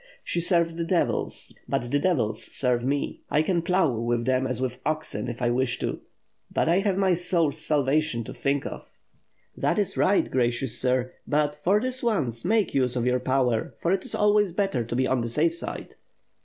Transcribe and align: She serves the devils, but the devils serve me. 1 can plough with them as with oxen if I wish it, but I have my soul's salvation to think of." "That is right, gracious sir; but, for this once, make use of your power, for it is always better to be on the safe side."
She 0.23 0.41
serves 0.41 0.77
the 0.77 0.83
devils, 0.83 1.53
but 1.67 1.91
the 1.91 1.99
devils 1.99 2.45
serve 2.51 2.83
me. 2.83 3.21
1 3.27 3.43
can 3.43 3.61
plough 3.61 3.99
with 3.99 4.25
them 4.25 4.47
as 4.47 4.59
with 4.59 4.81
oxen 4.83 5.27
if 5.27 5.43
I 5.43 5.51
wish 5.51 5.83
it, 5.83 5.99
but 6.51 6.67
I 6.67 6.79
have 6.79 6.97
my 6.97 7.13
soul's 7.13 7.59
salvation 7.59 8.23
to 8.23 8.33
think 8.33 8.65
of." 8.65 8.89
"That 9.55 9.77
is 9.77 9.97
right, 9.97 10.27
gracious 10.31 10.79
sir; 10.79 11.13
but, 11.27 11.53
for 11.63 11.79
this 11.79 12.01
once, 12.01 12.43
make 12.43 12.73
use 12.73 12.95
of 12.95 13.05
your 13.05 13.19
power, 13.19 13.75
for 13.79 13.91
it 13.93 14.03
is 14.03 14.15
always 14.15 14.53
better 14.53 14.83
to 14.83 14.95
be 14.95 15.05
on 15.05 15.21
the 15.21 15.29
safe 15.29 15.53
side." 15.53 15.93